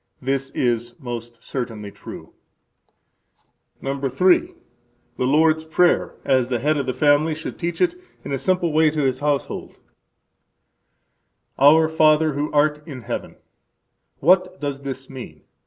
This 0.19 0.49
is 0.55 0.95
most 0.99 1.43
certainly 1.43 1.91
true. 1.91 2.33
III. 3.83 3.99
The 3.99 4.53
Lord's 5.25 5.63
Prayer 5.63 6.15
As 6.25 6.47
the 6.47 6.57
head 6.57 6.77
of 6.79 6.87
the 6.87 6.91
family 6.93 7.35
should 7.35 7.59
teach 7.59 7.79
it 7.81 7.93
in 8.25 8.31
a 8.31 8.39
simple 8.39 8.73
way 8.73 8.89
to 8.89 9.03
his 9.03 9.19
household. 9.19 9.77
Introduction 11.51 11.53
Our 11.59 11.87
Father 11.87 12.33
who 12.33 12.51
art 12.51 12.81
in 12.87 13.03
heaven. 13.03 13.35
What 14.21 14.59
does 14.59 14.81
this 14.81 15.07
mean? 15.07 15.43